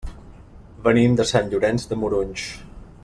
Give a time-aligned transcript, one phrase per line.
[0.87, 2.49] Venim de Sant Llorenç de Morunys.